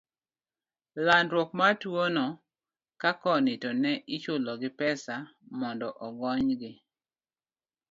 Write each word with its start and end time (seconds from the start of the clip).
landruok 1.05 1.49
mar 1.59 1.73
tuwono, 1.81 2.25
ka 3.01 3.11
koni 3.21 3.53
to 3.63 3.69
ne 3.83 3.91
ichulogi 4.15 4.69
pesa 4.79 5.15
mondo 5.59 5.87
ogonygi. 6.05 6.71